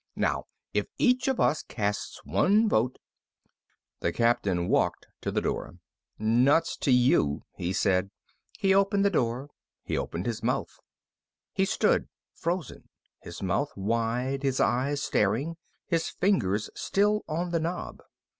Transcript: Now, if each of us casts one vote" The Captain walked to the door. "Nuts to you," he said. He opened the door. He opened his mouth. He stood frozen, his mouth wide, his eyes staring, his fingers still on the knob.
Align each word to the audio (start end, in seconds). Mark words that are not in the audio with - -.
Now, 0.15 0.47
if 0.73 0.87
each 0.97 1.27
of 1.27 1.39
us 1.39 1.61
casts 1.61 2.21
one 2.25 2.67
vote" 2.67 2.97
The 4.01 4.11
Captain 4.11 4.67
walked 4.67 5.05
to 5.21 5.29
the 5.29 5.41
door. 5.41 5.75
"Nuts 6.17 6.75
to 6.77 6.91
you," 6.91 7.43
he 7.55 7.71
said. 7.71 8.09
He 8.57 8.73
opened 8.73 9.05
the 9.05 9.11
door. 9.11 9.51
He 9.83 9.99
opened 9.99 10.25
his 10.25 10.41
mouth. 10.41 10.79
He 11.53 11.65
stood 11.65 12.09
frozen, 12.33 12.89
his 13.19 13.43
mouth 13.43 13.69
wide, 13.75 14.41
his 14.41 14.59
eyes 14.59 15.03
staring, 15.03 15.57
his 15.85 16.09
fingers 16.09 16.71
still 16.73 17.23
on 17.27 17.51
the 17.51 17.59
knob. 17.59 18.01